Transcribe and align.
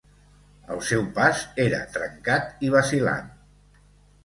El 0.75 0.79
seu 0.91 1.05
pas 1.17 1.43
era 1.67 1.83
trencat 1.99 2.67
i 2.69 2.73
vacil·lant. 2.79 3.31